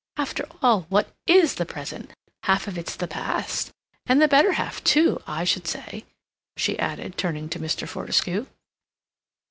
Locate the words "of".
2.67-2.75